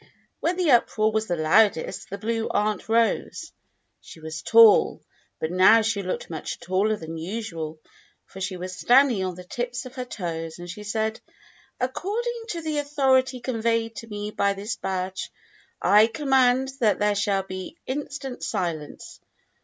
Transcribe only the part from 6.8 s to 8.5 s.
than usual, for